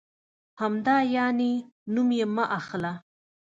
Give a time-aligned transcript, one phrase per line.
[0.61, 1.51] همدا یعنې؟
[1.93, 2.93] نوم یې مه اخله.